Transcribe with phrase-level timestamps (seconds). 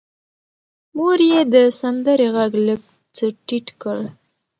[0.97, 2.81] مور یې د سندرې غږ لږ
[3.15, 3.97] څه ټیټ کړ.